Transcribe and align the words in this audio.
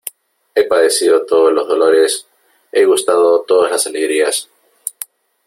he 0.55 0.63
padecido 0.63 1.27
todos 1.27 1.53
los 1.53 1.67
dolores, 1.67 2.25
he 2.71 2.85
gustado 2.85 3.43
todas 3.43 3.69
las 3.71 3.85
alegrías: 3.85 4.49